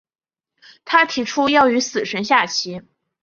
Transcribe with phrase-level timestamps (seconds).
[0.83, 2.81] 他提出要和死神下棋。